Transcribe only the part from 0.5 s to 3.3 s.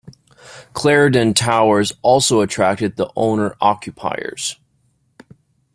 Clarendon Towers also attracted the